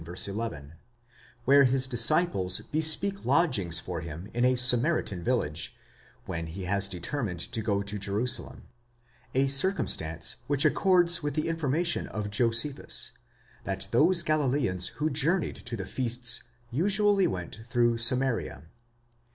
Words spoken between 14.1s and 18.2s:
Galileans who journeyed to the feasts usually went through